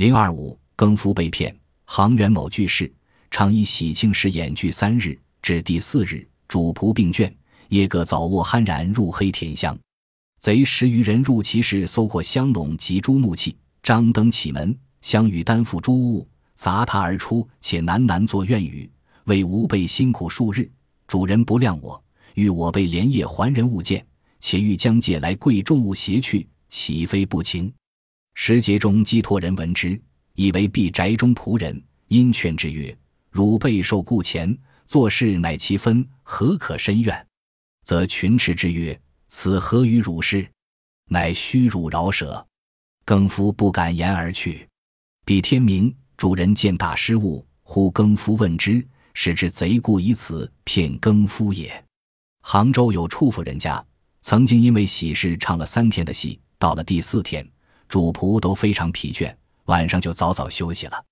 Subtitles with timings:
[0.00, 1.54] 零二五，更夫被骗。
[1.84, 2.90] 行元某句事，
[3.30, 7.30] 常以喜庆时演剧三日，至第四日，主仆并倦，
[7.68, 9.78] 夜各早卧酣然入黑田乡。
[10.38, 13.54] 贼十余人入其室，搜获香笼及诸木器。
[13.82, 18.90] 张灯启门，相与担负诸物，砸他而出，且喃喃作怨语，
[19.24, 20.66] 为吾辈辛苦数日，
[21.06, 22.02] 主人不谅我，
[22.36, 24.02] 欲我辈连夜还人物件，
[24.40, 27.70] 且欲将借来贵重物携去，岂非不情？
[28.42, 30.00] 时节中寄托人闻之。
[30.34, 31.78] 以为必宅中仆人，
[32.08, 32.96] 因劝之曰
[33.30, 37.26] ：“汝备受雇钱，做事乃其分，何可深怨？”
[37.84, 38.98] 则群斥之曰
[39.28, 40.50] ：“此何与汝事？
[41.10, 42.42] 乃虚辱饶舌。”
[43.04, 44.66] 更夫不敢言而去。
[45.26, 51.84] 彼天明，主人见大失误，呼更夫问之，使之贼故以此骗更夫也。
[52.40, 53.84] 杭州有处妇人家，
[54.22, 57.46] 曾经因为喜事唱了三天的戏，到了第四天，
[57.90, 59.30] 主仆都非常疲倦。
[59.66, 61.04] 晚上就早早休息了。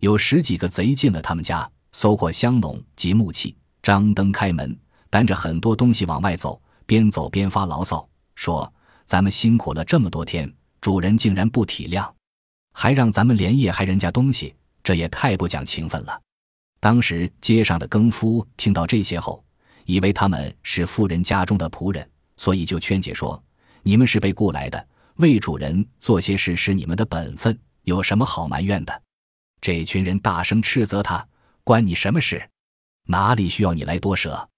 [0.00, 4.78] 有十几个贼进了他们家，搜过香笼及木器，张灯开门，
[5.08, 8.70] 担着很多东西往外走，边走边发牢骚，说
[9.06, 12.08] ：“咱们辛苦了这么多天，主人竟然不体谅，
[12.74, 16.20] 还让咱们连夜害人家东西，这也太不讲情分了。”
[16.78, 19.42] 当时街上的更夫听到这些后，
[19.86, 23.42] 以为他们是富人家中的仆人，所以就劝解说
[23.82, 24.86] ：“你们是被雇来的，
[25.16, 29.02] 为主人做些事是你们的本分。”有什么好埋怨的？
[29.60, 31.24] 这群人大声斥责他
[31.62, 32.50] ：“关你什么事？
[33.04, 34.48] 哪里需要你来多舍？”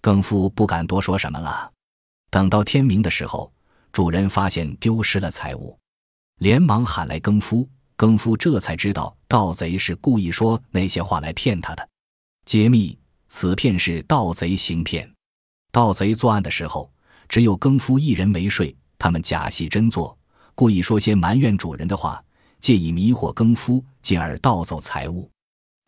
[0.00, 1.70] 更夫不敢多说什么了。
[2.30, 3.52] 等到天明的时候，
[3.92, 5.78] 主人发现丢失了财物，
[6.38, 7.68] 连忙喊来更夫。
[7.96, 11.86] 更夫这才知道盗贼是故意说那些话来骗他的。
[12.46, 15.12] 揭秘：此骗是盗贼行骗。
[15.70, 16.90] 盗贼作案的时候，
[17.28, 20.16] 只有更夫一人没睡，他们假戏真做，
[20.54, 22.24] 故意说些埋怨主人的话。
[22.60, 25.30] 借以迷惑更夫，进而盗走财物。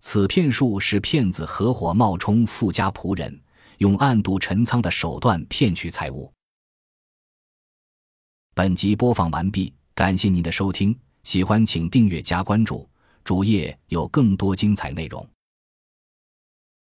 [0.01, 3.39] 此骗术是骗子合伙冒充富家仆人，
[3.77, 6.33] 用暗度陈仓的手段骗取财物。
[8.55, 12.89] 本集播放完毕，感谢您的收听，喜欢请订阅加关注，
[13.23, 15.29] 主页有更多精彩内容。